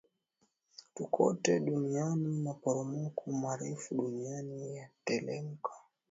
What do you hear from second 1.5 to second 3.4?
dunianiMaporomoko